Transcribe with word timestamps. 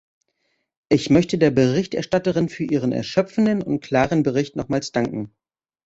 Ich 0.89 1.11
möchte 1.11 1.37
der 1.37 1.51
Berichterstatterin 1.51 2.49
für 2.49 2.63
ihren 2.63 2.91
erschöpfenden 2.91 3.61
und 3.61 3.81
klaren 3.83 4.23
Bericht 4.23 4.55
nochmals 4.55 4.91
danken. 4.91 5.31